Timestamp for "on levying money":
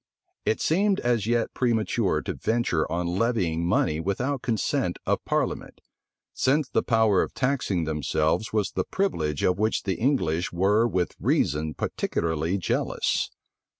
2.91-3.99